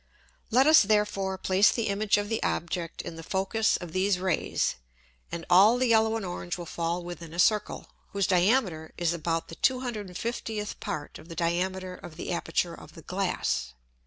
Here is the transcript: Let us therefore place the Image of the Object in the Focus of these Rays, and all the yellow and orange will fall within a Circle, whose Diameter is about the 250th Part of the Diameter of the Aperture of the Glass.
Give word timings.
Let 0.49 0.65
us 0.65 0.81
therefore 0.81 1.37
place 1.37 1.69
the 1.69 1.85
Image 1.87 2.17
of 2.17 2.27
the 2.27 2.41
Object 2.41 3.03
in 3.03 3.17
the 3.17 3.21
Focus 3.21 3.77
of 3.77 3.91
these 3.91 4.17
Rays, 4.17 4.77
and 5.31 5.45
all 5.47 5.77
the 5.77 5.85
yellow 5.89 6.15
and 6.15 6.25
orange 6.25 6.57
will 6.57 6.65
fall 6.65 7.03
within 7.03 7.35
a 7.35 7.39
Circle, 7.39 7.87
whose 8.09 8.25
Diameter 8.25 8.93
is 8.97 9.13
about 9.13 9.49
the 9.49 9.55
250th 9.57 10.79
Part 10.79 11.19
of 11.19 11.29
the 11.29 11.35
Diameter 11.35 11.93
of 11.93 12.15
the 12.17 12.31
Aperture 12.31 12.73
of 12.73 12.93
the 12.95 13.03
Glass. 13.03 13.73